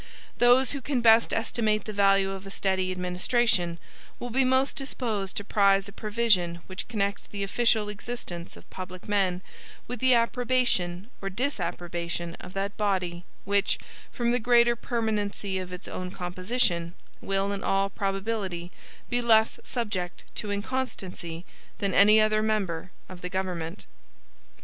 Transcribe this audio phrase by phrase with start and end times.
[0.39, 3.77] Those who can best estimate the value of a steady administration,
[4.19, 9.07] will be most disposed to prize a provision which connects the official existence of public
[9.07, 9.43] men
[9.87, 13.77] with the approbation or disapprobation of that body which,
[14.11, 18.71] from the greater permanency of its own composition, will in all probability
[19.07, 21.45] be less subject to inconstancy
[21.77, 23.85] than any other member of the government.